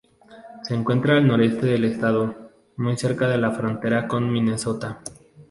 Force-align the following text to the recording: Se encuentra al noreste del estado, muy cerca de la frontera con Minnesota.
Se 0.63 0.73
encuentra 0.73 1.17
al 1.17 1.27
noreste 1.27 1.67
del 1.67 1.85
estado, 1.85 2.49
muy 2.77 2.97
cerca 2.97 3.27
de 3.27 3.37
la 3.37 3.51
frontera 3.51 4.07
con 4.07 4.31
Minnesota. 4.33 4.99